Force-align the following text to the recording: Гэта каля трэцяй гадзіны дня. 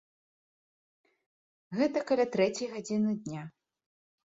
Гэта 1.81 1.97
каля 2.13 2.25
трэцяй 2.39 2.67
гадзіны 2.75 3.11
дня. 3.29 3.47